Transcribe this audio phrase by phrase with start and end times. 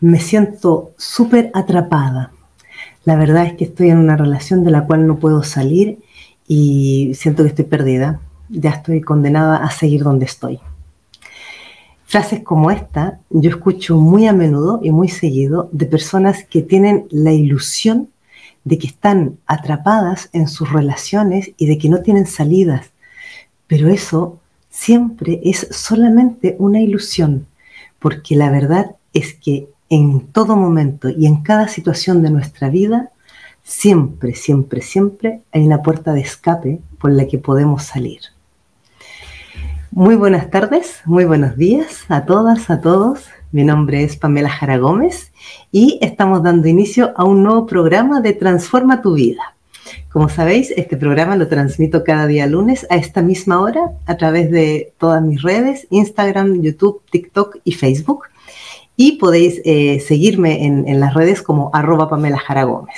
[0.00, 2.32] me siento súper atrapada.
[3.04, 5.98] La verdad es que estoy en una relación de la cual no puedo salir
[6.46, 8.20] y siento que estoy perdida.
[8.48, 10.60] Ya estoy condenada a seguir donde estoy.
[12.04, 17.06] Frases como esta yo escucho muy a menudo y muy seguido de personas que tienen
[17.10, 18.10] la ilusión
[18.64, 22.90] de que están atrapadas en sus relaciones y de que no tienen salidas.
[23.66, 24.38] Pero eso
[24.70, 27.46] siempre es solamente una ilusión,
[27.98, 33.10] porque la verdad es que en todo momento y en cada situación de nuestra vida,
[33.62, 38.20] siempre, siempre, siempre hay una puerta de escape por la que podemos salir.
[39.90, 43.24] Muy buenas tardes, muy buenos días a todas, a todos.
[43.52, 45.32] Mi nombre es Pamela Jara Gómez
[45.72, 49.54] y estamos dando inicio a un nuevo programa de Transforma tu vida.
[50.10, 54.50] Como sabéis, este programa lo transmito cada día lunes a esta misma hora a través
[54.50, 58.24] de todas mis redes, Instagram, YouTube, TikTok y Facebook
[58.96, 62.96] y podéis eh, seguirme en, las redes como arroba Pamela Jara Gómez.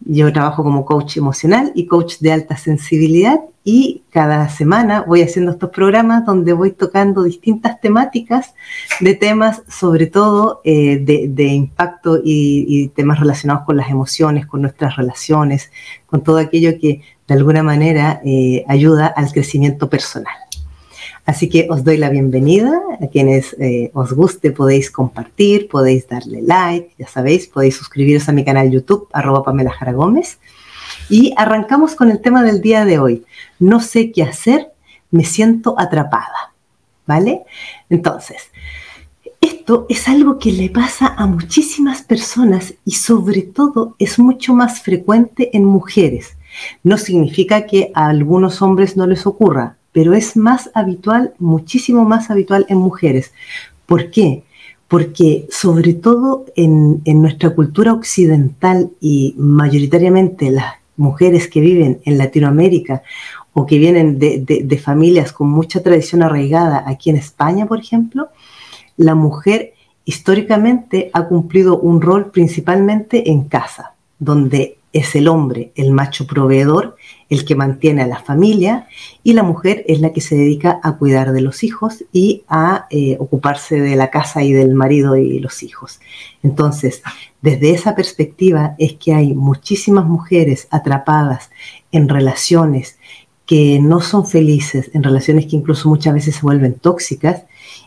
[0.00, 5.52] Yo trabajo como coach emocional y coach de alta sensibilidad y cada semana voy haciendo
[5.52, 8.54] estos programas donde voy tocando distintas temáticas
[9.00, 14.60] de temas, sobre todo eh, de, impacto y, y, temas relacionados con las emociones, con
[14.60, 15.70] nuestras relaciones,
[16.06, 20.34] con todo aquello que de alguna manera eh, ayuda al crecimiento personal.
[21.26, 22.80] Así que os doy la bienvenida.
[23.00, 28.32] A quienes eh, os guste podéis compartir, podéis darle like, ya sabéis, podéis suscribiros a
[28.32, 30.38] mi canal YouTube, arroba Pamela Jara Gómez.
[31.08, 33.24] Y arrancamos con el tema del día de hoy.
[33.58, 34.72] No sé qué hacer,
[35.10, 36.52] me siento atrapada.
[37.06, 37.42] ¿Vale?
[37.90, 38.50] Entonces,
[39.40, 44.80] esto es algo que le pasa a muchísimas personas y sobre todo es mucho más
[44.80, 46.36] frecuente en mujeres.
[46.82, 52.28] No significa que a algunos hombres no les ocurra, pero es más habitual, muchísimo más
[52.28, 53.32] habitual en mujeres.
[53.86, 54.42] ¿Por qué?
[54.88, 63.04] Porque sobre todo en, nuestra cultura occidental y mayoritariamente las mujeres que viven en Latinoamérica
[63.52, 68.30] o que vienen de, familias con mucha tradición arraigada aquí en España, por ejemplo,
[68.96, 75.90] la mujer históricamente ha cumplido un rol principalmente en casa, donde es el hombre, el
[75.90, 76.96] macho proveedor,
[77.28, 78.86] el que mantiene a la familia
[79.24, 82.86] y la mujer es la que se dedica a cuidar de los hijos y a
[82.90, 85.98] eh, ocuparse de la casa y del marido y los hijos.
[86.44, 87.02] Entonces,
[87.42, 91.50] desde esa perspectiva es que hay muchísimas mujeres atrapadas
[91.90, 92.96] en relaciones
[93.46, 97.42] que no son felices, en relaciones que incluso muchas veces se vuelven tóxicas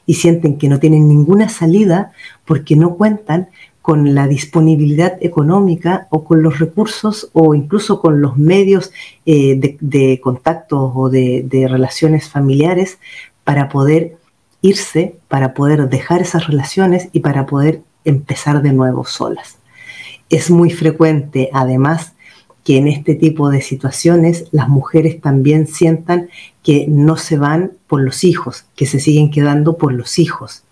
[0.05, 2.11] y sienten que no tienen ninguna salida
[2.45, 3.49] porque no cuentan
[3.87, 8.91] con la disponibilidad económica o con los recursos o incluso con los medios
[9.25, 12.99] eh, de, contacto o de, relaciones familiares
[13.45, 14.17] para poder
[14.61, 19.57] irse, para poder dejar esas relaciones y para poder empezar de nuevo solas.
[20.29, 22.11] Es muy frecuente, además,
[22.65, 26.27] que en este tipo de situaciones las mujeres también sientan
[26.61, 30.65] que no se van por los hijos, que se siguen quedando por los hijos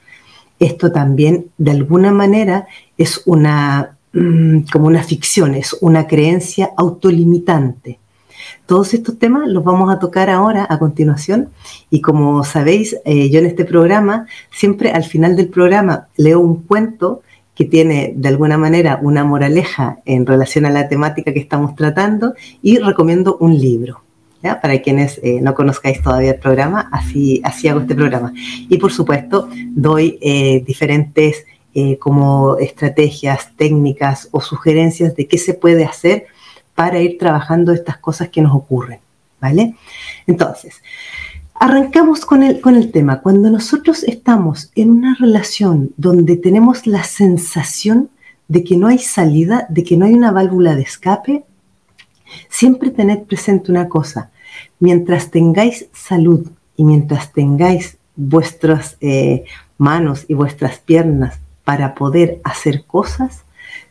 [0.60, 2.68] esto también de alguna manera
[2.98, 8.00] es una, mm, como una ficción, es una creencia autolimitante.
[8.66, 11.50] Todos estos temas los vamos a tocar ahora a continuación
[11.90, 16.64] y como sabéis, eh, yo en este programa siempre al final del programa leo un
[16.64, 17.22] cuento
[17.54, 22.34] que tiene de alguna manera una moraleja en relación a la temática que estamos tratando
[22.62, 24.05] y recomiendo un libro.
[24.62, 28.34] Para quienes eh, no conozcáis todavía el programa, así, así hago este programa.
[28.36, 35.54] Y por supuesto, doy eh, diferentes eh, como estrategias, técnicas o sugerencias de qué se
[35.54, 36.28] puede hacer
[36.76, 39.00] para ir trabajando estas cosas que nos ocurren,
[39.42, 39.76] ¿vale?
[40.28, 40.82] Entonces,
[41.56, 43.22] arrancamos con el, con el tema.
[43.22, 48.10] Cuando nosotros estamos en una relación donde tenemos la sensación
[48.48, 51.44] de que no hay salida, de que no hay una válvula de escape,
[52.50, 54.32] siempre tened presente una cosa,
[54.80, 56.48] mientras tengáis salud
[56.78, 59.46] y mientras tengáis vuestras eh,
[59.78, 63.44] manos y vuestras piernas para poder hacer cosas,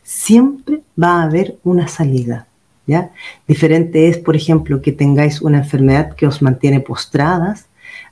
[0.03, 2.47] siempre va a haber una salida.
[2.87, 3.11] ¿ya?
[3.49, 7.67] Diferente es, por ejemplo, que tengáis una enfermedad que os mantiene postradas,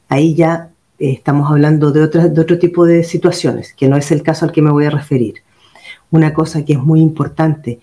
[0.09, 4.23] ahí ya eh, estamos hablando de, de otro tipo de situaciones, que no es el
[4.23, 5.43] caso al que me voy a referir.
[6.11, 7.81] Una cosa que es muy importante,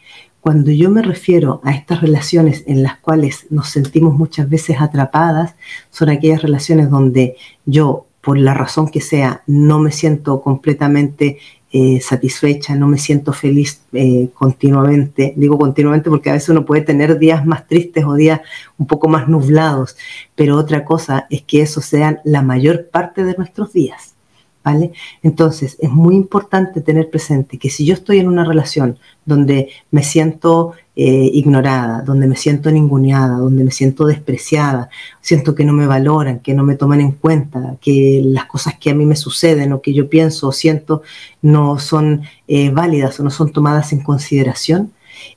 [0.50, 5.54] cuando yo me refiero a estas relaciones en las cuales nos sentimos muchas veces atrapadas,
[5.92, 7.36] son aquellas relaciones donde
[7.68, 11.38] yo, por la razón que sea, no me siento completamente
[11.72, 15.36] eh, satisfecha, no me siento feliz eh, continuamente.
[15.38, 18.42] Digo continuamente porque a veces uno puede tener días más tristes o días
[18.80, 19.98] un poco más nublados,
[20.34, 24.16] pero otra cosa es que eso sean la mayor parte de nuestros días.
[24.64, 24.92] ¿Vale?
[25.24, 30.04] Entonces, es muy importante tener presente que si yo estoy en una relación donde me
[30.04, 34.90] siento eh, ignorada, donde me siento ninguneada, donde me siento despreciada,
[35.22, 38.90] siento que no me valoran, que no me toman en cuenta, que las cosas que
[38.90, 41.04] a mí me suceden o que yo pienso o siento
[41.42, 44.92] no son eh, válidas o no son tomadas en consideración,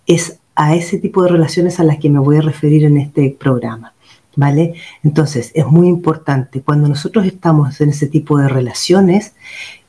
[0.05, 3.37] es a ese tipo de relaciones a las que me voy a referir en este
[3.39, 3.92] programa.
[4.35, 4.75] ¿Vale?
[5.03, 9.35] Entonces, es muy importante cuando nosotros estamos en ese tipo de relaciones,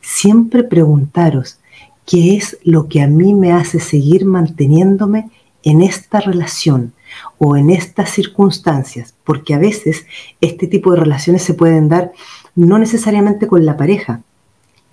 [0.02, 1.60] siempre preguntaros
[2.06, 5.30] qué es lo que a mí me hace seguir manteniéndome
[5.64, 6.94] en esta relación
[7.38, 10.06] o en estas circunstancias, porque a veces
[10.42, 12.12] este tipo de relaciones se pueden dar
[12.56, 14.22] no necesariamente con la pareja,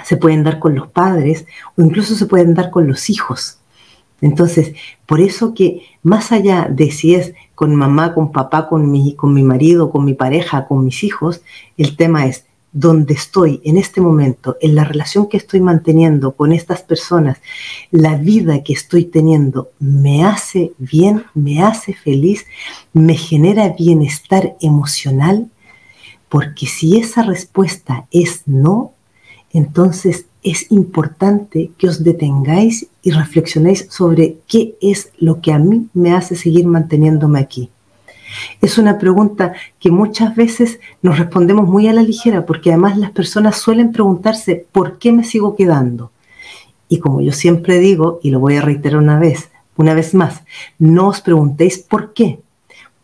[0.05, 1.46] se pueden dar con los padres
[1.76, 3.58] o incluso se pueden dar con los hijos.
[4.20, 4.75] Entonces,
[5.06, 9.34] por eso que más allá de si es con mamá, con papá, con mi, con
[9.34, 11.42] mi marido, con mi pareja, con mis hijos,
[11.76, 16.52] el tema es donde estoy en este momento, en la relación que estoy manteniendo con
[16.52, 17.36] estas personas,
[17.90, 22.46] la vida que estoy teniendo, me hace bien, me hace feliz,
[22.94, 25.50] me genera bienestar emocional,
[26.30, 28.94] porque si esa respuesta es no,
[29.52, 35.88] entonces es importante que os detengáis y reflexionéis sobre qué es lo que a mí
[35.92, 37.70] me hace seguir manteniéndome aquí.
[38.60, 43.10] Es una pregunta que muchas veces nos respondemos muy a la ligera porque además las
[43.10, 46.10] personas suelen preguntarse ¿por qué me sigo quedando?
[46.88, 50.43] Y como yo siempre digo, y lo voy a reiterar una vez, una vez más,
[50.78, 52.40] no os preguntéis por qué,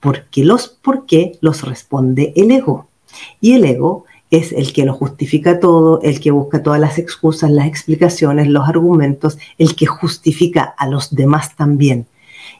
[0.01, 2.89] porque los por qué los responde el ego.
[3.41, 4.05] Y el ego
[4.37, 8.69] es el que lo justifica todo, el que busca todas las excusas, las explicaciones, los
[8.69, 12.07] argumentos, el que justifica a los demás también.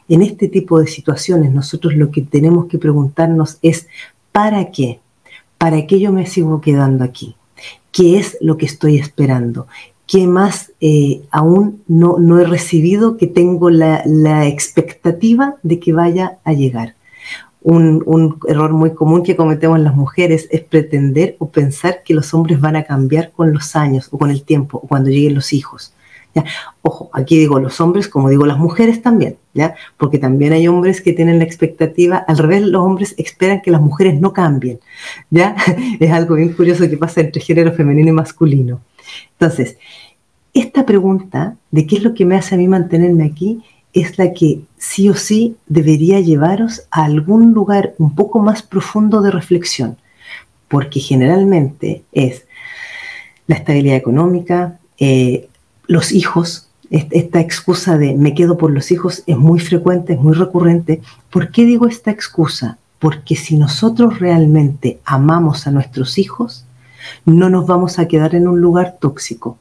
[0.09, 3.87] En este tipo de situaciones nosotros lo que tenemos que preguntarnos es,
[4.31, 4.99] ¿para qué?
[5.57, 7.35] ¿Para qué yo me sigo quedando aquí?
[7.91, 9.67] ¿Qué es lo que estoy esperando?
[10.05, 15.91] ¿Qué más eh, aún no, no, he recibido que tengo la, la expectativa de que
[15.91, 16.96] vaya a llegar?
[17.61, 22.61] Un, error muy común que cometemos las mujeres es pretender o pensar que los hombres
[22.61, 25.93] van a cambiar con los años o con el tiempo o cuando lleguen los hijos.
[26.81, 29.75] Ojo, aquí digo los hombres como digo las mujeres también, ¿ya?
[29.97, 33.81] porque también hay hombres que tienen la expectativa, al revés, los hombres esperan que las
[33.81, 34.79] mujeres no cambien.
[35.29, 35.55] ¿ya?
[35.99, 38.81] Es algo bien curioso que pasa entre género femenino y masculino.
[39.31, 39.77] Entonces,
[40.53, 43.63] esta pregunta de qué es lo que me hace a mí mantenerme aquí
[43.93, 49.21] es la que sí o sí debería llevaros a algún lugar un poco más profundo
[49.21, 49.97] de reflexión,
[50.67, 52.45] porque generalmente es
[53.47, 55.47] la estabilidad económica, eh,
[55.87, 60.33] los hijos, esta excusa de me quedo por los hijos es muy frecuente, es muy
[60.33, 61.01] recurrente.
[61.29, 62.77] ¿Por qué digo esta excusa?
[62.99, 66.65] Porque si nosotros realmente amamos a nuestros hijos,
[67.25, 69.57] no nos vamos a quedar en un lugar tóxico,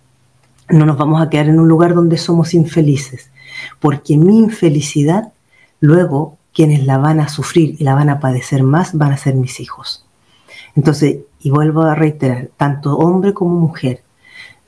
[0.69, 3.31] no nos vamos a quedar en un lugar donde somos infelices,
[3.81, 5.33] porque mi infelicidad,
[5.81, 9.35] luego quienes la van a sufrir y la van a padecer más van a ser
[9.35, 10.07] mis hijos.
[10.75, 14.03] Entonces, y vuelvo a reiterar, tanto hombre como mujer.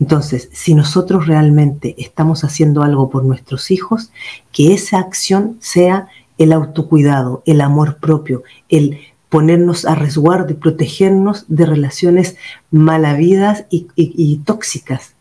[0.00, 4.10] Entonces, si nosotros realmente estamos haciendo algo por nuestros hijos,
[4.52, 8.98] que esa acción sea el autocuidado, el amor propio, el
[9.28, 12.36] ponernos a resguardo y protegernos de relaciones
[12.70, 15.14] malavidas y, y tóxicas.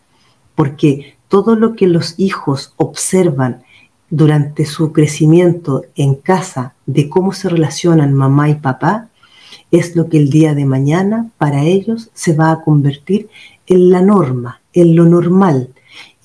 [0.54, 3.63] Porque todo lo que los hijos observan
[4.09, 9.09] durante su crecimiento en casa de cómo se relacionan mamá y papá,
[9.71, 13.30] es lo que el día de mañana para ellos se va a convertir
[13.66, 15.69] en la norma, en lo normal,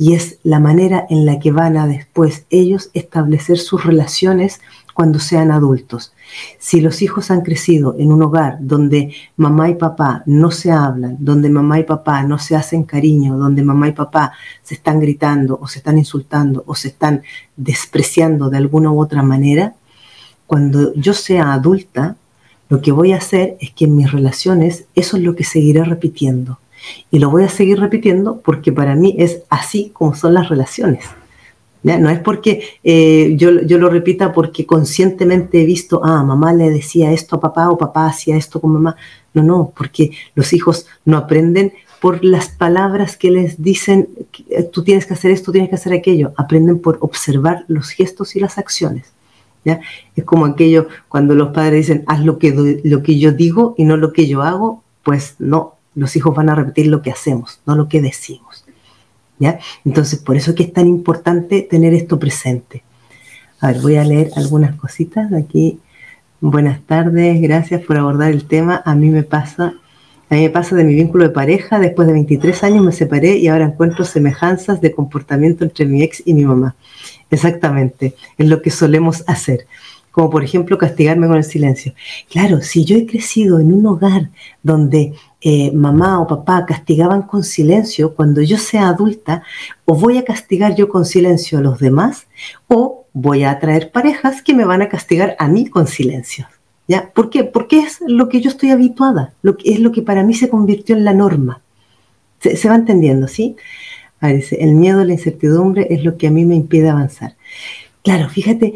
[0.03, 4.61] y es la manera en la que van a después ellos establecer sus relaciones
[4.95, 6.13] cuando sean adultos.
[6.59, 11.19] Si los hijos han crecido en un hogar donde mamá y papá no se hablan,
[11.21, 14.33] donde mamá y papá no se hacen cariño, donde mamá y papá
[14.65, 17.23] se están gritando o se están insultando o se están
[17.57, 19.77] despreciando de alguna u otra manera,
[20.49, 22.17] cuando yo sea adulta,
[22.69, 25.85] lo que voy a hacer es que en mis relaciones eso es lo que seguiré
[25.85, 26.59] repitiendo.
[27.11, 31.05] Y lo voy a seguir repitiendo porque para mí es así como son las relaciones.
[31.83, 36.71] No es porque eh, yo, yo, lo repita porque conscientemente he visto, ah, mamá le
[36.71, 38.97] decía esto a papá o papá hacía esto con mamá.
[39.35, 44.09] No, no, porque los hijos no aprenden por las palabras que les dicen,
[44.73, 46.33] tú tienes que hacer esto, tienes que hacer aquello.
[46.37, 49.13] Aprenden por observar los gestos y las acciones.
[49.65, 49.81] ¿ya?
[50.15, 53.85] Es como aquello cuando los padres dicen, haz lo que, lo que yo digo y
[53.85, 57.61] no lo que yo hago, pues no, los hijos van a repetir lo que hacemos,
[57.67, 58.65] no lo que decimos.
[59.85, 62.83] Entonces, por eso es que es tan importante tener esto presente.
[63.61, 65.81] A ver, voy a leer algunas cositas aquí.
[66.41, 68.83] Buenas tardes, gracias por abordar el tema.
[68.85, 69.75] A mí me pasa,
[70.29, 73.37] A mí me pasa de mi vínculo de pareja, después de 23 años me separé
[73.37, 76.75] y ahora encuentro semejanzas de comportamiento entre mi ex y mi mamá.
[77.31, 79.67] Exactamente, es lo que solemos hacer
[80.13, 81.95] como por ejemplo castigarme con el silencio.
[82.31, 84.29] Claro, si yo he crecido en un hogar
[84.63, 89.43] donde eh, mamá o papá castigaban con silencio, cuando yo sea adulta,
[89.85, 92.29] o voy a castigar yo con silencio a los demás,
[92.69, 96.47] o voy a atraer parejas que me van a castigar a mí con silencio.
[96.87, 97.11] ¿Ya?
[97.13, 97.45] ¿Por qué?
[97.45, 100.49] Porque es lo que yo estoy habituada, lo que, es lo que para mí se
[100.49, 101.61] convirtió en la norma.
[102.41, 103.57] Se, va entendiendo, ¿sí?
[104.21, 107.35] el miedo la incertidumbre es lo que a mí me impide avanzar.
[108.03, 108.75] Claro, fíjate,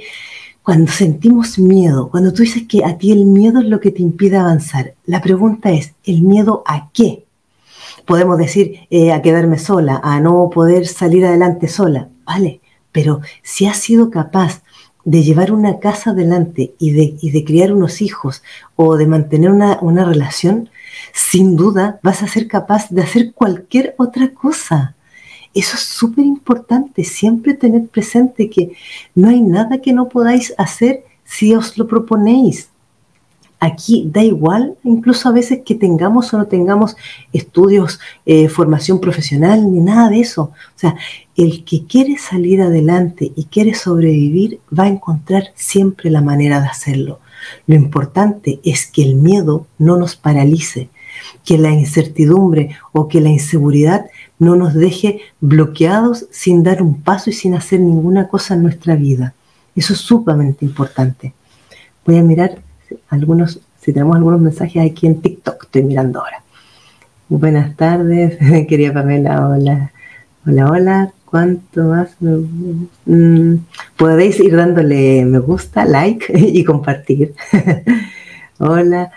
[0.66, 4.02] cuando sentimos miedo, cuando tú dices que a ti el miedo es lo que te
[4.02, 7.24] impide avanzar, la pregunta es, ¿el miedo a qué?
[8.04, 12.60] Podemos decir eh, a quedarme sola, a no poder salir adelante sola, ¿vale?
[12.90, 14.64] Pero si has sido capaz
[15.04, 18.42] de llevar una casa adelante y de, de criar unos hijos
[18.74, 20.68] o de mantener una, una relación,
[21.12, 24.95] sin duda vas a ser capaz de hacer cualquier otra cosa.
[25.56, 28.72] Eso es súper importante, siempre tener presente que
[29.14, 32.68] no hay nada que no podáis hacer si os lo proponéis.
[33.58, 36.94] Aquí da igual, incluso a veces que tengamos o no tengamos
[37.32, 40.42] estudios, eh, formación profesional, ni nada de eso.
[40.42, 40.94] O sea,
[41.36, 46.66] el que quiere salir adelante y quiere sobrevivir va a encontrar siempre la manera de
[46.66, 47.20] hacerlo.
[47.66, 50.90] Lo importante es que el miedo no nos paralice,
[51.46, 54.04] que la incertidumbre o que la inseguridad
[54.38, 58.94] no nos deje bloqueados sin dar un paso y sin hacer ninguna cosa en nuestra
[58.94, 59.34] vida.
[59.74, 61.34] Eso es sumamente importante.
[62.04, 62.58] Voy a mirar
[63.08, 66.42] algunos, si tenemos algunos mensajes aquí en TikTok, estoy mirando ahora.
[67.28, 68.38] Buenas tardes,
[68.68, 69.92] querida Pamela, hola.
[70.46, 72.10] Hola, hola, ¿cuánto más?
[72.20, 73.56] Mm,
[73.96, 77.34] podéis ir dándole me gusta, like y compartir.
[78.58, 79.10] hola,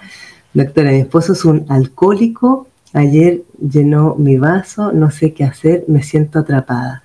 [0.54, 6.02] doctora, mi esposo es un alcohólico Ayer llenó mi vaso, no sé qué hacer, me
[6.04, 7.04] siento atrapada.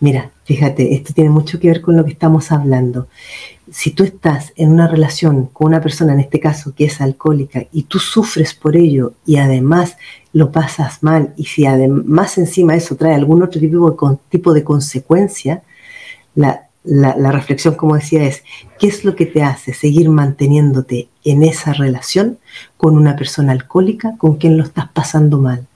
[0.00, 3.06] Mira, fíjate, esto tiene mucho que ver con lo que estamos hablando.
[3.70, 7.64] Si tú estás en una relación con una persona, en este caso que es alcohólica,
[7.72, 9.96] y tú sufres por ello y además
[10.32, 14.64] lo pasas mal, y si además encima eso trae algún otro tipo de, tipo de
[14.64, 15.62] consecuencia,
[16.34, 18.42] la, la, reflexión, como decía, es,
[18.78, 22.38] ¿qué es lo que te hace seguir manteniéndote en esa relación
[22.76, 25.66] con una persona alcohólica con quien lo estás pasando mal?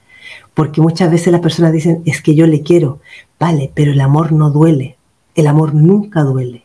[0.54, 3.00] Porque muchas veces las personas dicen, es que yo le quiero,
[3.38, 4.96] vale, pero el amor no duele,
[5.34, 6.64] el amor nunca duele.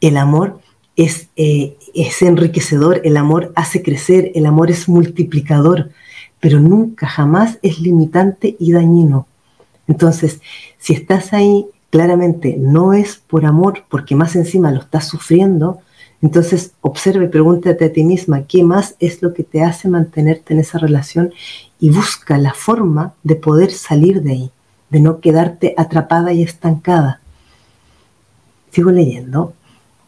[0.00, 0.60] El amor
[0.96, 5.90] es, eh, es enriquecedor, el amor hace crecer, el amor es multiplicador,
[6.40, 9.26] pero nunca, jamás es limitante y dañino.
[9.86, 10.40] Entonces,
[10.78, 15.80] si estás ahí claramente no es por amor, porque más encima lo estás sufriendo,
[16.20, 20.60] entonces observe, pregúntate a ti misma, ¿qué más es lo que te hace mantenerte en
[20.60, 21.32] esa relación?
[21.78, 24.50] Y busca la forma de poder salir de ahí,
[24.90, 27.20] de no quedarte atrapada y estancada.
[28.72, 29.54] Sigo leyendo.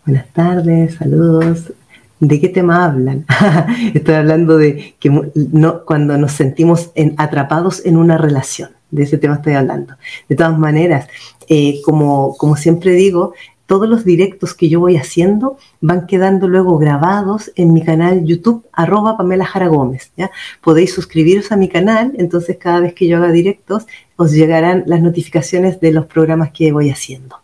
[0.05, 1.73] Buenas tardes, saludos.
[2.19, 3.25] ¿De qué tema hablan?
[3.95, 8.71] Estoy hablando de que no, cuando nos sentimos atrapados en una relación.
[8.91, 9.95] De ese tema estoy hablando.
[10.29, 11.07] De todas maneras,
[11.49, 13.35] eh, como, como siempre digo,
[13.71, 18.67] todos los directos que yo voy haciendo van quedando luego grabados en mi canal YouTube,
[18.73, 20.11] arroba Pamela Jara Gómez.
[20.17, 20.33] ¿ya?
[20.61, 23.87] Podéis suscribiros a mi canal, entonces cada vez que yo haga directos
[24.17, 27.37] os llegarán las notificaciones de los programas que voy haciendo.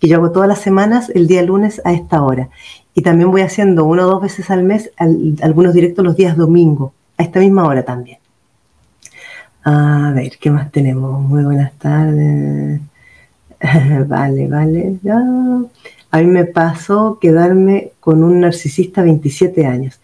[0.00, 2.48] Que yo hago todas las semanas, el día lunes a esta hora.
[2.92, 4.90] Y también voy haciendo uno o dos veces al mes
[5.40, 8.18] algunos directos los días domingo, a esta misma hora también.
[9.62, 11.20] A ver, ¿qué más tenemos?
[11.20, 12.80] Muy buenas tardes.
[14.06, 14.98] vale, vale.
[15.02, 15.18] Ya.
[16.10, 20.00] A mí me pasó quedarme con un narcisista 27 años.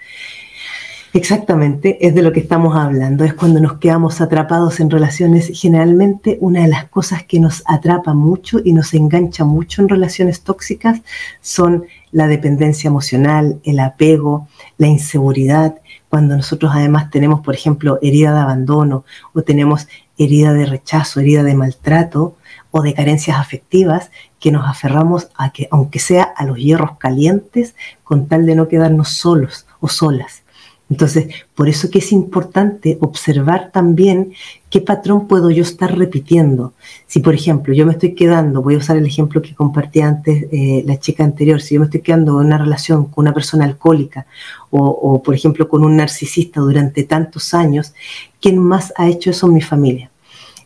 [1.15, 3.25] Exactamente, es de lo que estamos hablando.
[3.25, 5.49] Es cuando nos quedamos atrapados en relaciones.
[5.55, 10.41] Generalmente una de las cosas que nos atrapa mucho y nos engancha mucho en relaciones
[10.41, 11.03] tóxicas
[11.41, 15.77] son la dependencia emocional, el apego, la inseguridad.
[16.09, 19.87] Cuando nosotros además tenemos, por ejemplo, herida de abandono o tenemos
[20.19, 22.35] herida de rechazo, herida de maltrato,
[22.77, 27.77] o de carencias afectivas que nos aferramos a que, aunque sea a los hierros calientes,
[28.03, 30.43] con tal de no quedarnos solos o solas.
[30.91, 34.33] Entonces, por eso que es importante observar también
[34.71, 36.73] qué patrón puedo yo estar repitiendo.
[37.07, 40.47] Si, por ejemplo, yo me estoy quedando, voy a usar el ejemplo que compartí antes
[40.51, 43.67] eh, la chica anterior, si yo me estoy quedando en una relación con una persona
[43.67, 44.27] alcohólica
[44.71, 47.95] o, o, por ejemplo, con un narcisista durante tantos años,
[48.41, 50.11] ¿quién más ha hecho eso en mi familia?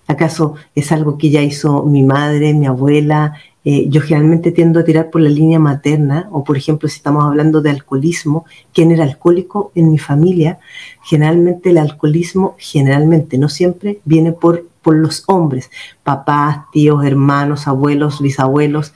[0.09, 3.35] ¿Acaso es algo que ya hizo mi madre, mi abuela,
[3.65, 7.23] Eh, yo generalmente tiendo a tirar por la línea materna, o por ejemplo, si estamos
[7.25, 10.59] hablando de alcoholismo, ¿quién era alcohólico en mi familia?
[11.03, 15.71] Generalmente el alcoholismo, generalmente, no siempre, viene por, por los hombres,
[16.03, 18.95] papás, tíos, hermanos, abuelos, bisabuelos,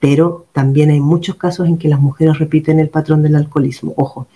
[0.00, 3.92] pero también hay muchos casos en que las mujeres repiten el patrón del alcoholismo.
[3.96, 4.26] Ojo,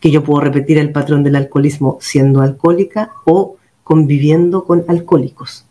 [0.00, 5.64] que yo puedo repetir el patrón del alcoholismo siendo alcohólica o conviviendo con alcohólicos.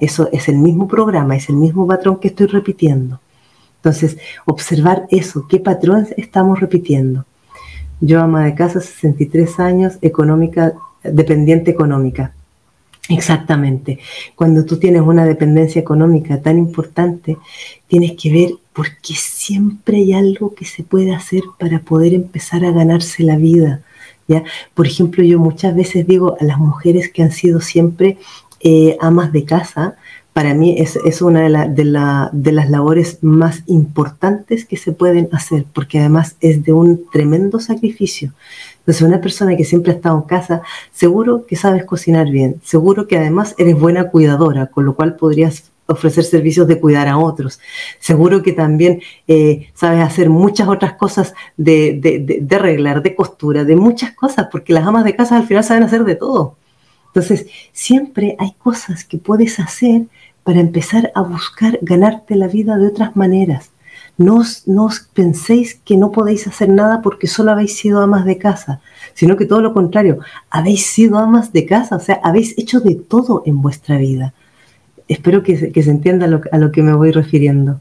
[0.00, 3.20] Eso es el mismo programa, es el mismo patrón que estoy repitiendo.
[3.76, 7.24] Entonces, observar eso, qué patrón estamos repitiendo.
[8.00, 12.34] Yo, ama de casa, 63 años, económica, dependiente económica.
[13.08, 13.98] Exactamente.
[14.36, 17.38] Cuando tú tienes una dependencia económica tan importante,
[17.88, 22.64] tienes que ver por qué siempre hay algo que se puede hacer para poder empezar
[22.64, 23.82] a ganarse la vida.
[24.28, 24.44] ¿ya?
[24.74, 28.18] Por ejemplo, yo muchas veces digo a las mujeres que han sido siempre
[28.60, 29.96] eh, amas de casa,
[30.32, 35.64] para mí es, una de, de, de, las labores más importantes que se pueden hacer,
[35.72, 38.32] porque además es de un tremendo sacrificio.
[38.78, 40.62] Entonces, una persona que siempre ha estado en casa,
[40.92, 45.64] seguro que sabes cocinar bien, seguro que además eres buena cuidadora, con lo cual podrías
[45.86, 47.60] ofrecer servicios de cuidar a otros.
[47.98, 53.64] Seguro que también eh, sabes hacer muchas otras cosas de, de, de, arreglar, de costura,
[53.64, 56.56] de muchas cosas, porque las amas de casa al final saben hacer de todo.
[57.12, 60.02] Entonces, siempre hay cosas que puedes hacer
[60.44, 63.70] para empezar a buscar ganarte la vida de otras maneras.
[64.16, 68.80] No os, penséis que no podéis hacer nada porque solo habéis sido amas de casa,
[69.14, 70.18] sino que todo lo contrario,
[70.50, 74.34] habéis sido amas de casa, o sea, habéis hecho de todo en vuestra vida.
[75.08, 77.80] Espero que, se entienda a lo que me voy refiriendo.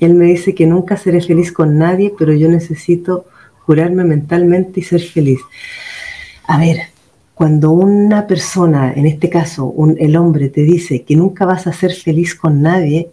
[0.00, 3.26] Él me dice que nunca seré feliz con nadie, pero yo necesito
[3.64, 5.40] curarme mentalmente y ser feliz.
[6.46, 6.88] A ver,
[7.36, 11.92] cuando una persona, en este caso el hombre, te dice que nunca vas a ser
[11.92, 13.10] feliz con nadie,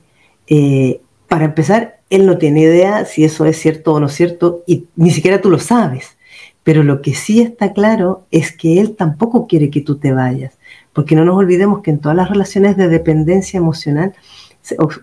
[0.48, 4.86] eh, para empezar, él no tiene idea si eso es cierto o no cierto y
[4.96, 6.16] ni siquiera tú lo sabes.
[6.64, 10.54] Pero lo que sí está claro es que él tampoco quiere que tú te vayas,
[10.94, 14.14] porque no nos olvidemos que en todas las relaciones de dependencia emocional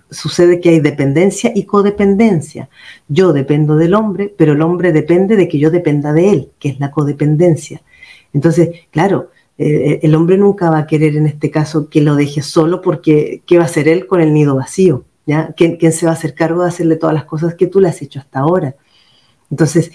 [0.09, 2.71] sucede que hay dependencia y codependencia.
[3.09, 6.71] Yo dependo del hombre, pero el hombre depende de que yo dependa de él, que
[6.71, 7.83] es la codependencia.
[8.33, 12.43] Entonces, claro, eh, el hombre nunca va a querer en este caso que lo deje
[12.43, 15.05] solo porque ¿qué va a hacer él con el nido vacío?
[15.27, 15.53] ¿ya?
[15.57, 18.01] ¿Quién, se va a hacer cargo de hacerle todas las cosas que tú le has
[18.03, 18.75] hecho hasta ahora?
[19.51, 19.91] Entonces,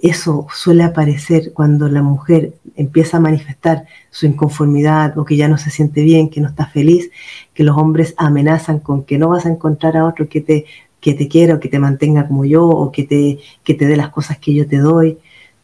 [0.00, 5.58] eso suele aparecer cuando la mujer empieza a manifestar su inconformidad o que ya no
[5.58, 7.10] se siente bien, que no está feliz,
[7.54, 10.66] que los hombres amenazan con que no vas a encontrar a otro que te,
[11.00, 13.96] que te quiera o que te mantenga como yo o que te, que te dé
[13.96, 15.18] las cosas que yo te doy.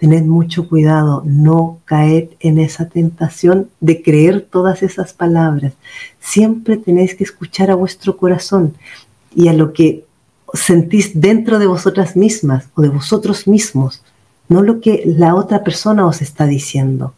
[0.05, 5.73] Tened mucho cuidado, no caed en esa tentación de creer todas esas palabras.
[6.21, 8.75] Siempre tenéis que escuchar a vuestro corazón
[9.35, 10.05] y a lo que
[10.53, 14.03] sentís dentro de vosotras mismas o de vosotros mismos,
[14.51, 17.15] no lo que la otra persona os está diciendo.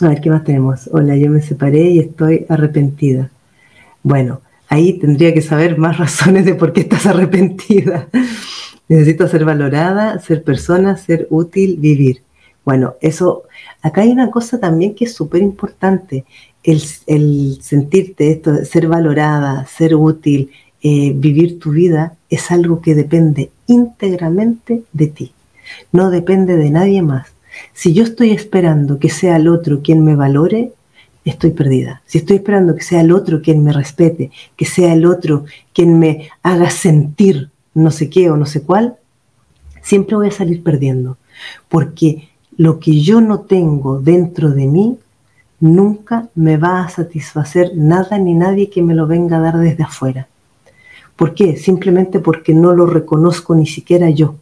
[0.00, 0.88] A ver, ¿qué más tenemos?
[0.90, 3.28] Hola, yo me separé y estoy arrepentida.
[4.02, 8.08] Bueno, ahí tendría que saber más razones de por qué estás arrepentida.
[8.88, 12.22] Necesito ser valorada, ser persona, ser útil, vivir.
[12.64, 13.44] Bueno, eso,
[13.82, 16.24] acá hay una cosa también que es súper importante,
[16.62, 16.80] el,
[17.62, 20.50] sentirte esto, ser valorada, ser útil,
[20.82, 25.32] eh, vivir tu vida, es algo que depende íntegramente de ti,
[25.92, 27.28] no depende de nadie más.
[27.72, 30.72] Si yo estoy esperando que sea el otro quien me valore,
[31.24, 32.02] estoy perdida.
[32.06, 35.98] Si estoy esperando que sea el otro quien me respete, que sea el otro quien
[35.98, 38.96] me haga sentir no sé qué o no sé cuál,
[39.82, 41.16] siempre voy a salir perdiendo.
[41.68, 44.98] Porque lo que yo no tengo dentro de mí
[45.60, 49.84] nunca me va a satisfacer nada ni nadie que me lo venga a dar desde
[49.84, 50.28] afuera.
[51.16, 51.56] ¿Por qué?
[51.56, 54.36] Simplemente porque no lo reconozco ni siquiera yo.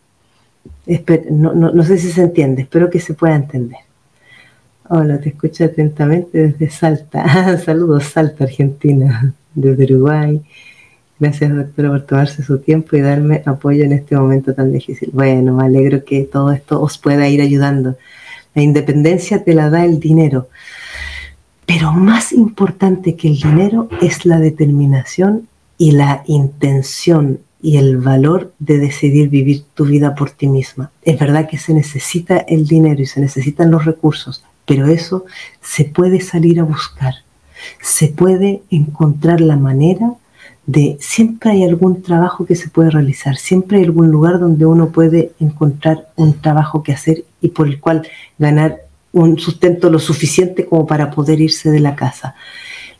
[1.30, 3.78] no, no, sé si se entiende, espero que se pueda entender.
[4.88, 7.58] Hola, te escucho atentamente desde Salta.
[7.64, 10.42] Saludos, Salta, Argentina, desde Uruguay.
[11.18, 15.10] Gracias, doctora, por tomarse su tiempo y darme apoyo en este momento tan difícil.
[15.12, 17.96] Bueno, me alegro que todo esto os pueda ir ayudando.
[18.54, 20.48] La independencia te la da el dinero.
[21.64, 25.48] Pero más importante que el dinero es la determinación
[25.78, 30.90] y la intención y el valor de decidir vivir tu vida por ti misma.
[31.02, 35.24] Es verdad que se necesita el dinero y se necesitan los recursos, pero eso
[35.62, 37.14] se puede salir a buscar.
[37.80, 40.12] Se puede encontrar la manera
[40.66, 44.88] de siempre hay algún trabajo que se puede realizar, siempre hay algún lugar donde uno
[44.88, 48.06] puede encontrar un trabajo que hacer y por el cual
[48.38, 48.80] ganar
[49.12, 52.34] un sustento lo suficiente como para poder irse de la casa.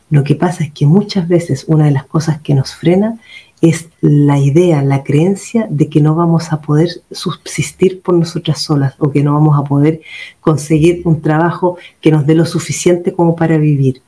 [0.09, 3.19] Lo que pasa es que muchas veces una de las cosas que nos frena
[3.61, 8.93] es la idea, la creencia de que no vamos a poder subsistir por nosotras solas
[8.99, 10.01] o que no vamos a poder
[10.39, 14.01] conseguir un trabajo que nos dé lo suficiente como para vivir.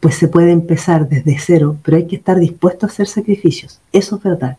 [0.00, 3.80] Pues se puede empezar desde cero, pero hay que estar dispuesto a hacer sacrificios.
[3.92, 4.56] Eso es verdad.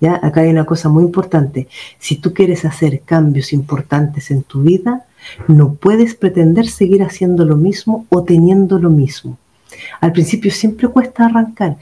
[0.00, 0.20] ¿Ya?
[0.22, 1.68] Acá hay una cosa muy importante.
[1.98, 5.06] Si tú quieres hacer cambios importantes en tu vida,
[5.48, 9.38] no puedes pretender seguir haciendo lo mismo o teniendo lo mismo.
[10.00, 11.76] Al principio siempre cuesta arrancar,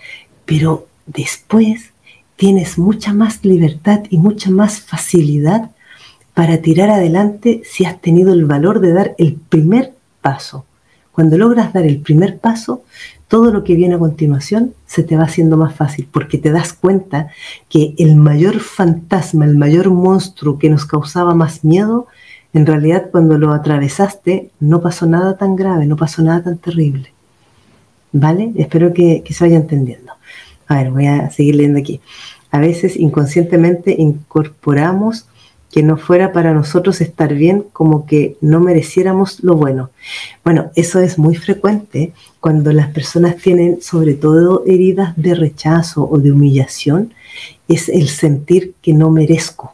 [0.44, 1.92] pero después
[2.36, 5.70] tienes mucha más libertad y mucha más facilidad
[6.34, 10.64] para tirar adelante si has tenido el valor de dar el primer paso.
[11.12, 12.82] Cuando logras dar el primer paso,
[13.28, 16.72] todo lo que viene a continuación se te va haciendo más fácil porque te das
[16.72, 17.28] cuenta
[17.68, 22.08] que el mayor fantasma, el mayor monstruo que nos causaba más miedo,
[22.52, 27.12] en realidad cuando lo atravesaste no pasó nada tan grave, no pasó nada tan terrible.
[28.12, 28.52] ¿Vale?
[28.56, 30.12] Espero que, que se vaya entendiendo.
[30.66, 32.00] A ver, voy a seguir leyendo aquí.
[32.50, 35.26] A veces inconscientemente incorporamos
[35.72, 39.90] que no fuera para nosotros estar bien como que no mereciéramos lo bueno.
[40.44, 46.18] Bueno, eso es muy frecuente cuando las personas tienen sobre todo heridas de rechazo o
[46.18, 47.14] de humillación,
[47.68, 49.72] es el sentir que no merezco.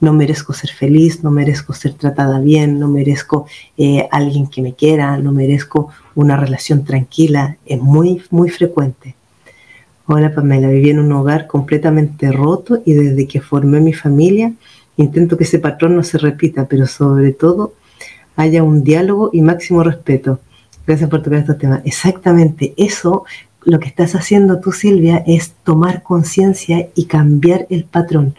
[0.00, 4.72] No merezco ser feliz, no merezco ser tratada bien, no merezco eh, alguien que me
[4.72, 7.58] quiera, no merezco una relación tranquila.
[7.66, 9.16] Es muy, muy frecuente.
[10.06, 14.52] Hola Pamela, viví en un hogar completamente roto y desde que formé mi familia
[15.02, 17.74] intento que ese patrón no se repita, pero sobre todo
[18.36, 20.40] haya un diálogo y máximo respeto.
[20.86, 21.82] Gracias por tocar estos temas.
[21.84, 23.24] Exactamente, eso
[23.64, 28.34] lo que estás haciendo tú, Silvia, es tomar conciencia y cambiar el patrón.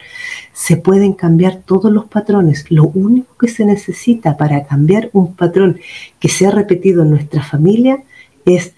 [0.52, 2.66] Se pueden cambiar todos los patrones.
[2.70, 5.78] Lo único que se necesita para cambiar un patrón
[6.18, 8.02] que se ha repetido en nuestra familia
[8.44, 8.72] es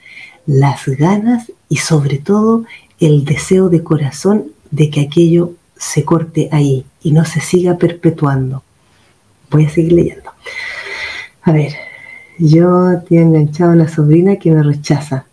[0.47, 2.65] las ganas y sobre todo
[3.01, 8.65] el deseo de corazón de que aquello se corte ahí y no se siga perpetuando.
[9.51, 10.31] Voy a seguir leyendo.
[11.43, 11.73] A ver,
[12.39, 15.27] yo te he enganchado a una sobrina que me rechaza.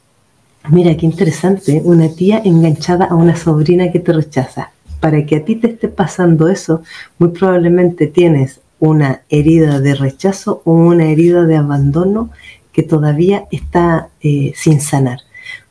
[0.69, 4.71] Mira, qué interesante, una tía enganchada a una sobrina que te rechaza.
[4.99, 6.83] Para que a ti te esté pasando eso,
[7.17, 12.29] muy probablemente tienes una herida de rechazo o una herida de abandono
[12.71, 15.19] que todavía está eh, sin sanar.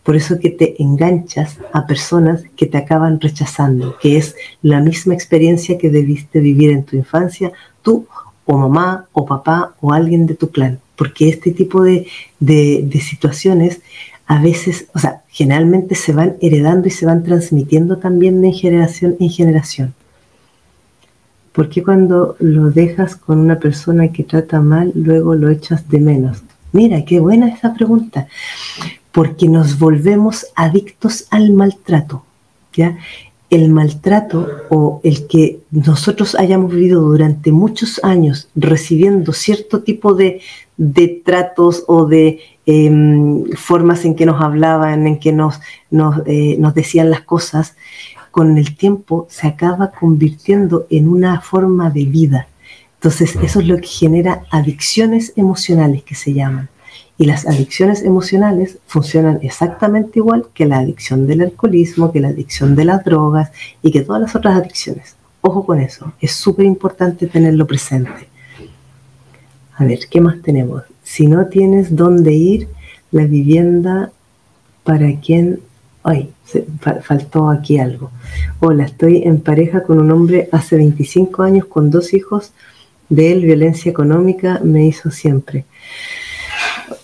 [0.03, 5.15] Por eso que te enganchas a personas que te acaban rechazando, que es la misma
[5.15, 8.07] experiencia que debiste vivir en tu infancia, tú
[8.47, 10.81] o mamá o papá o alguien de tu clan.
[10.97, 12.07] Porque este tipo de,
[13.01, 13.81] situaciones
[14.27, 19.17] a veces, o sea, generalmente se van heredando y se van transmitiendo también de generación
[19.21, 19.95] en generación.
[21.53, 26.01] ¿Por qué cuando lo dejas con una persona que trata mal, luego lo echas de
[26.01, 26.43] menos?
[26.73, 28.29] Mira, qué buena esa pregunta
[29.13, 32.25] porque nos volvemos adictos al maltrato.
[32.75, 32.99] ¿ya?
[33.49, 40.41] El maltrato o el que nosotros hayamos vivido durante muchos años recibiendo cierto tipo de,
[41.25, 45.61] tratos o de em, formas en que nos hablaban, en que nos,
[46.27, 47.75] eh, nos decían las cosas,
[48.31, 52.47] con el tiempo se acaba convirtiendo en una forma de vida.
[52.95, 56.70] Entonces, eso es lo que genera adicciones emocionales que se llaman.
[57.21, 62.75] Y las adicciones emocionales funcionan exactamente igual que la adicción del alcoholismo, que la adicción
[62.75, 63.51] de las drogas
[63.83, 65.17] y que todas las otras adicciones.
[65.43, 68.27] Ojo con eso, es súper importante tenerlo presente.
[69.77, 70.85] A ver, ¿qué más tenemos?
[71.03, 72.69] Si no tienes dónde ir,
[73.11, 74.11] la vivienda
[74.83, 75.61] para quien...
[76.03, 76.33] Ay,
[77.03, 78.11] faltó aquí algo.
[78.61, 82.53] Hola, estoy en pareja con un hombre hace 25 años con dos hijos.
[83.11, 85.67] De él, violencia económica me hizo siempre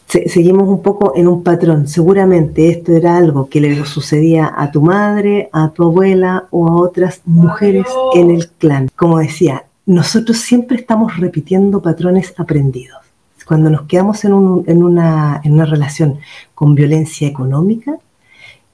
[0.06, 1.88] seguimos un poco en un patrón.
[1.88, 6.76] Seguramente esto era algo que le sucedía a tu madre, a tu abuela o a
[6.76, 8.88] otras mujeres en el clan.
[8.94, 12.98] Como decía, nosotros siempre estamos repitiendo patrones aprendidos.
[13.46, 16.18] Cuando nos quedamos en, una, en una relación
[16.54, 17.96] con violencia económica,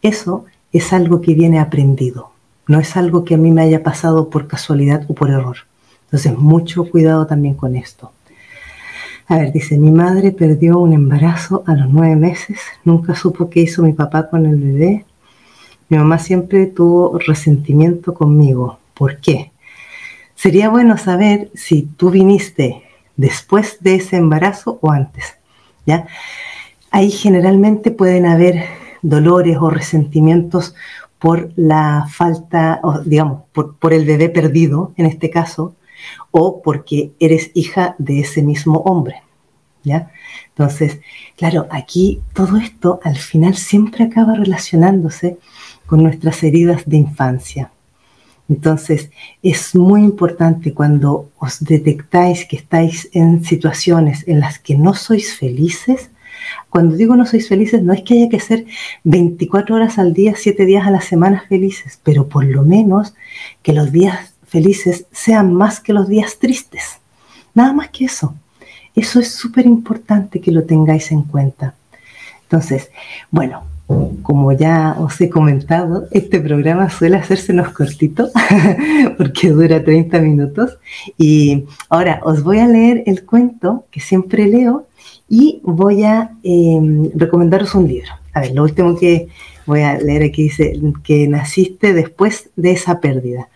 [0.01, 2.31] eso es algo que viene aprendido.
[2.67, 5.59] No es algo que a mí me haya pasado por casualidad o por error.
[6.05, 8.13] Entonces, mucho cuidado también con esto.
[9.33, 13.61] A ver, dice, mi madre perdió un embarazo a los nueve meses, nunca supo qué
[13.61, 15.07] hizo mi papá con el bebé.
[15.89, 18.79] Mi mamá siempre tuvo resentimiento conmigo.
[18.93, 19.51] ¿Por qué?
[20.35, 22.83] Sería bueno saber si tú viniste
[23.17, 25.39] después de ese embarazo o antes.
[25.87, 26.07] ¿ya?
[26.91, 28.67] Ahí generalmente pueden haber
[29.01, 30.75] dolores o resentimientos
[31.19, 35.75] por la falta, digamos, por el bebé perdido, en este caso,
[36.31, 39.23] o porque eres hija de ese mismo hombre.
[39.85, 40.11] ¿ya?
[40.49, 41.01] Entonces,
[41.37, 45.39] claro, aquí todo esto al final siempre acaba relacionándose
[45.87, 47.73] con nuestras heridas de infancia.
[48.49, 49.11] Entonces,
[49.43, 55.35] es muy importante cuando os detectáis que estáis en situaciones en las que no sois
[55.35, 56.11] felices.
[56.69, 58.67] Cuando digo no sois felices, no es que haya que ser
[59.05, 63.15] 24 horas al día, 7 días a la semana felices, pero por lo menos
[63.63, 66.99] que los días felices sean más que los días tristes.
[67.55, 68.35] Nada más que eso.
[68.95, 71.75] Eso es súper importante que lo tengáis en cuenta.
[72.43, 72.91] Entonces,
[73.31, 73.63] bueno,
[74.23, 78.29] como ya os he comentado, este programa suele hacérsenos cortito
[79.17, 80.77] porque dura 30 minutos.
[81.17, 84.87] Y ahora os voy a leer el cuento que siempre leo
[85.31, 88.13] y voy a em, recomendaros un libro.
[88.35, 89.29] A ver, lo último que
[89.65, 93.49] voy a leer aquí dice que naciste después de esa pérdida.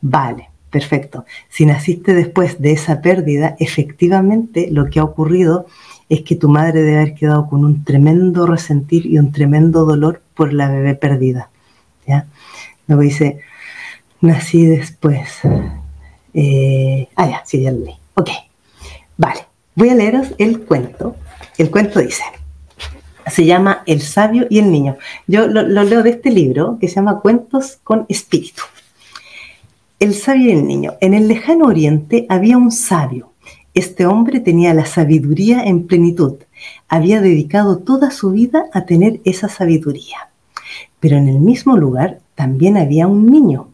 [0.00, 1.24] Vale, perfecto.
[1.48, 5.66] Si naciste después de esa pérdida, efectivamente lo que ha ocurrido
[6.08, 10.22] es que tu madre debe haber quedado con un tremendo resentir y un tremendo dolor
[10.34, 11.50] por la bebé perdida.
[12.06, 12.26] ¿ya?
[12.88, 13.40] Luego dice,
[14.20, 15.38] nací después.
[16.34, 17.94] Eh, ah, ya, sí, ya lo leí.
[18.14, 18.30] Ok,
[19.16, 19.46] vale.
[19.76, 21.16] Voy a leeros el cuento.
[21.58, 22.24] El cuento dice,
[23.26, 24.96] se llama El sabio y el niño.
[25.28, 28.62] Yo lo, lo leo de este libro que se llama Cuentos con Espíritu.
[30.00, 30.94] El sabio y el niño.
[31.00, 33.30] En el lejano oriente había un sabio
[33.72, 36.34] este hombre tenía la sabiduría en plenitud.
[36.88, 40.30] Había dedicado toda su vida a tener esa sabiduría.
[40.98, 43.68] Pero en el mismo lugar también había un niño.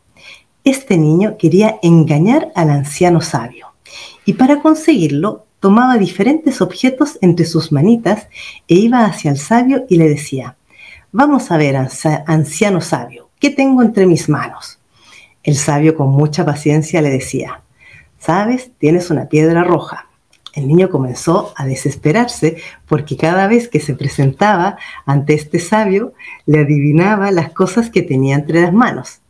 [0.65, 3.69] Este niño quería engañar al anciano sabio.
[4.27, 8.29] Y para conseguirlo, tomaba diferentes objetos entre sus manitas
[8.69, 10.57] e iba hacia el sabio y le decía,
[11.11, 11.77] vamos a ver,
[12.27, 14.79] anciano sabio, ¿qué tengo entre mis manos?
[15.47, 17.63] El sabio con mucha paciencia le decía,
[18.19, 18.73] ¿Sabes?
[18.79, 20.09] Tienes una piedra roja.
[20.53, 22.57] El niño comenzó a desesperarse
[22.89, 26.15] porque cada vez que se presentaba ante este sabio,
[26.47, 29.21] le adivinaba las cosas que tenía entre las manos.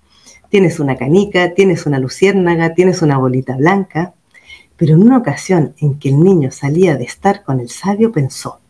[0.48, 4.14] Tienes una canica, tienes una luciérnaga, tienes una bolita blanca.
[4.78, 8.60] Pero en una ocasión en que el niño salía de estar con el sabio, pensó,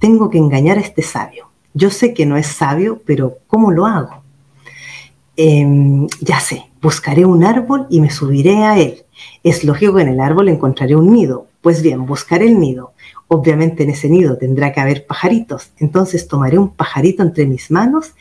[0.00, 1.50] tengo que engañar a este sabio.
[1.72, 4.24] Yo sé que no es sabio, pero ¿cómo lo hago?
[5.36, 9.04] Em, ya sé, buscaré un árbol y me subiré a él.
[9.42, 11.46] Es lógico que en el árbol encontraré un nido.
[11.60, 12.92] Pues bien, buscaré el nido.
[13.28, 15.72] Obviamente en ese nido tendrá que haber pajaritos.
[15.78, 18.12] Entonces tomaré un pajarito entre mis manos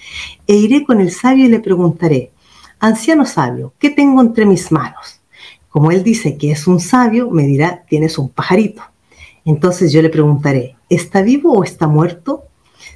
[0.45, 2.31] e iré con el sabio y le preguntaré,
[2.79, 5.21] anciano sabio, ¿qué tengo entre mis manos?
[5.69, 8.81] Como él dice que es un sabio, me dirá, tienes un pajarito.
[9.45, 12.43] Entonces yo le preguntaré, ¿está vivo o está muerto?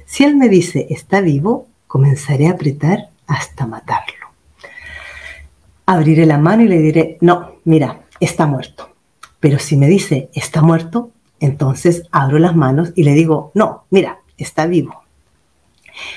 [0.04, 4.23] Si él me dice, está vivo, comenzaré a apretar hasta matarlo
[5.86, 8.90] abriré la mano y le diré, no, mira, está muerto.
[9.40, 14.20] Pero si me dice, está muerto, entonces abro las manos y le digo, no, mira,
[14.38, 15.02] está vivo.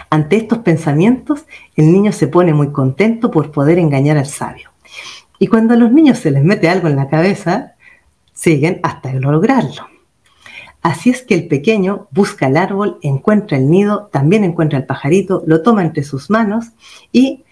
[0.10, 4.72] Ante estos pensamientos, el niño se pone muy contento por poder engañar al sabio.
[5.40, 7.76] Y cuando a los niños se les mete algo en la cabeza,
[8.34, 9.88] siguen hasta lograrlo.
[10.82, 15.44] Así es que el pequeño busca el árbol, encuentra el nido, también encuentra el pajarito,
[15.46, 16.68] lo toma entre sus manos
[17.12, 17.44] y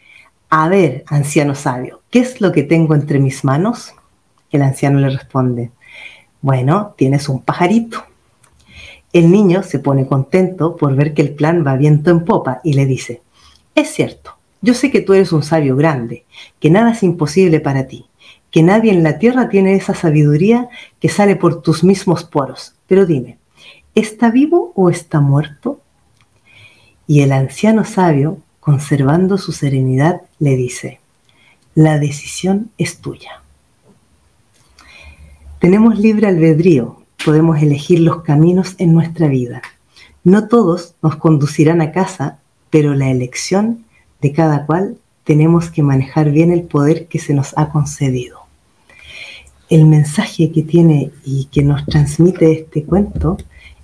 [0.49, 3.93] a ver, anciano sabio, ¿qué es lo que tengo entre mis manos?
[4.51, 5.71] El anciano le responde,
[6.41, 8.03] bueno, tienes un pajarito.
[9.11, 12.73] El niño se pone contento por ver que el plan va viento en popa y
[12.73, 13.21] le dice,
[13.73, 16.25] es cierto, yo sé que tú eres un sabio grande,
[16.59, 18.05] que nada es imposible para ti,
[18.51, 22.75] que nadie en la tierra tiene esa sabiduría que sale por tus mismos poros.
[22.87, 23.37] Pero dime,
[23.93, 25.81] ¿está vivo o está muerto?
[27.07, 30.99] Y el anciano sabio conservando su serenidad, le dice,
[31.75, 33.43] la decisión es tuya.
[35.59, 39.61] Tenemos libre albedrío, podemos elegir los caminos en nuestra vida.
[40.23, 42.39] No todos nos conducirán a casa,
[42.71, 43.85] pero la elección
[44.19, 48.39] de cada cual tenemos que manejar bien el poder que se nos ha concedido.
[49.69, 53.37] El mensaje que tiene y que nos transmite este cuento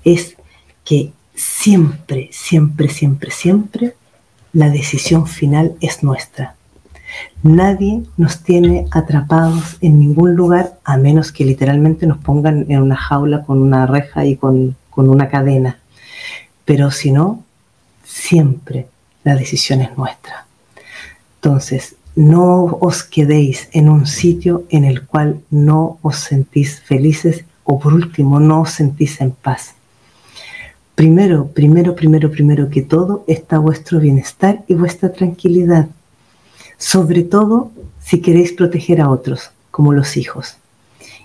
[0.04, 0.38] es
[0.84, 3.94] que siempre, siempre, siempre, siempre
[4.54, 6.56] la decisión final es nuestra.
[7.44, 12.96] Nadie nos tiene atrapados en ningún lugar a menos que literalmente nos pongan en una
[12.96, 15.80] jaula con una reja y con, una cadena.
[16.66, 17.44] Pero si no,
[18.04, 18.88] siempre
[19.24, 20.46] la decisión es nuestra.
[21.36, 27.80] Entonces, no os quedéis en un sitio en el cual no os sentís felices o
[27.80, 29.74] por último no os sentís en paz.
[31.02, 35.88] Primero, primero, primero, primero que todo está vuestro bienestar y vuestra tranquilidad.
[36.78, 40.58] Sobre todo si queréis proteger a otros, como los hijos.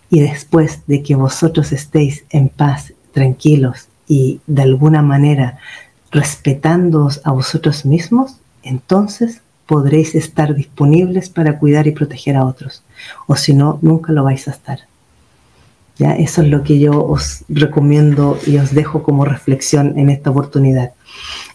[0.09, 5.59] Y después de que vosotros estéis en paz, tranquilos y de alguna manera
[6.11, 12.83] respetándoos a vosotros mismos, entonces podréis estar disponibles para cuidar y proteger a otros.
[13.27, 14.79] O si no, nunca lo vais a estar.
[15.99, 20.93] Eso es lo que yo os recomiendo y os dejo como reflexión en esta oportunidad.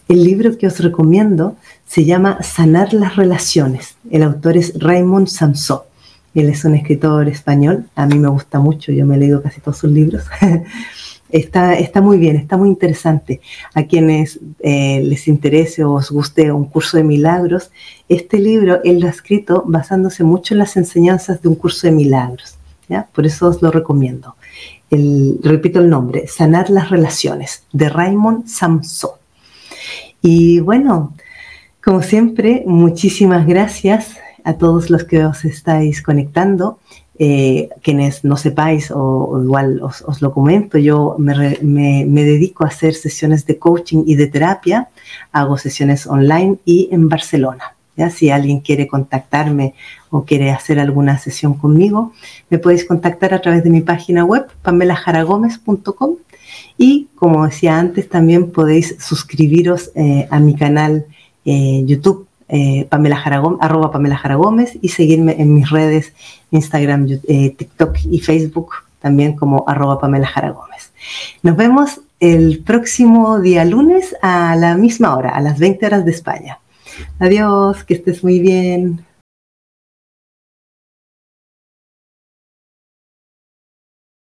[0.08, 3.96] El libro que os recomiendo se llama Sanar las Relaciones.
[4.10, 5.80] El autor es Raymond Samson.
[6.34, 7.86] Él es un escritor español.
[7.94, 10.24] A mí me gusta mucho, yo me he leído casi todos sus libros.
[11.30, 13.40] Está, está, muy bien, está muy interesante.
[13.72, 17.70] A quienes eh, les interese o os guste un curso de milagros,
[18.06, 21.94] este libro él lo ha escrito basándose mucho en las enseñanzas de un curso de
[21.94, 22.58] milagros.
[23.12, 24.36] Por eso os lo recomiendo.
[25.42, 29.12] Repito el nombre, Sanar las Relaciones, de Raymond Samson.
[30.20, 31.14] Y bueno,
[31.82, 36.78] como siempre, muchísimas gracias a todos los que os estáis conectando.
[37.18, 41.34] Eh, quienes no sepáis o, igual os, lo comento, yo me,
[42.24, 44.88] dedico a hacer sesiones de coaching y de terapia,
[45.30, 47.76] hago sesiones online y en Barcelona.
[47.96, 48.10] ¿Ya?
[48.10, 49.74] Si alguien quiere contactarme
[50.10, 52.12] o quiere hacer alguna sesión conmigo,
[52.50, 56.16] me podéis contactar a través de mi página web, pamelajaragomez.com
[56.78, 61.06] y como decía antes, también podéis suscribiros eh, a mi canal
[61.44, 63.16] eh, YouTube eh, Pamela
[63.60, 66.12] arroba Pamela Jara Gómez y seguirme en mis redes
[66.50, 70.92] Instagram, TikTok y Facebook también como arroba Pamela Jara Gómez.
[71.42, 76.12] Nos vemos el próximo día lunes a la misma hora, a las 20 horas de
[76.12, 76.58] España.
[77.18, 79.04] Adiós, que estés muy bien.